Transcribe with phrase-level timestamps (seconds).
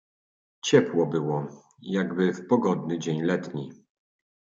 [0.61, 1.47] "Ciepło było,
[1.81, 3.69] jakby w pogodny dzień letni."